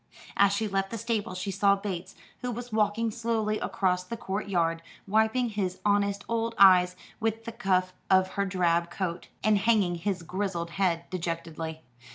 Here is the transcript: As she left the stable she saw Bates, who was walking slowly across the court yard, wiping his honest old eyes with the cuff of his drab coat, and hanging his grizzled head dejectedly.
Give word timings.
As 0.35 0.51
she 0.51 0.67
left 0.67 0.89
the 0.89 0.97
stable 0.97 1.35
she 1.35 1.51
saw 1.51 1.75
Bates, 1.75 2.15
who 2.39 2.49
was 2.49 2.71
walking 2.73 3.11
slowly 3.11 3.59
across 3.59 4.03
the 4.03 4.17
court 4.17 4.49
yard, 4.49 4.81
wiping 5.07 5.49
his 5.49 5.77
honest 5.85 6.23
old 6.27 6.55
eyes 6.57 6.95
with 7.19 7.45
the 7.45 7.51
cuff 7.51 7.93
of 8.09 8.33
his 8.33 8.49
drab 8.49 8.89
coat, 8.89 9.27
and 9.43 9.59
hanging 9.59 9.93
his 9.93 10.23
grizzled 10.23 10.71
head 10.71 11.07
dejectedly. 11.11 11.83